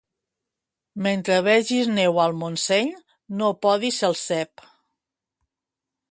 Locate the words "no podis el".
3.41-4.17